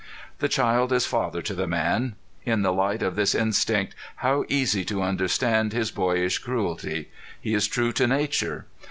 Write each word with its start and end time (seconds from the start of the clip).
The 0.39 0.49
child 0.49 0.91
is 0.91 1.05
father 1.05 1.43
to 1.43 1.53
the 1.53 1.67
man. 1.67 2.15
In 2.43 2.63
the 2.63 2.73
light 2.73 3.03
of 3.03 3.15
this 3.15 3.35
instinct 3.35 3.93
how 4.15 4.45
easy 4.49 4.83
to 4.85 5.03
understand 5.03 5.73
his 5.73 5.91
boyish 5.91 6.39
cruelty. 6.39 7.11
He 7.39 7.53
is 7.53 7.67
true 7.67 7.91
to 7.93 8.07
nature. 8.07 8.65